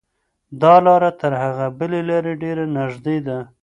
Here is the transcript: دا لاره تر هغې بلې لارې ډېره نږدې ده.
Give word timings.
دا 0.61 0.73
لاره 0.85 1.11
تر 1.21 1.31
هغې 1.43 1.67
بلې 1.77 2.01
لارې 2.09 2.33
ډېره 2.43 2.63
نږدې 2.77 3.17
ده. 3.27 3.37